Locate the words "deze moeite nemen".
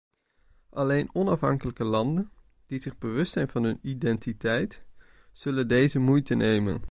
5.67-6.79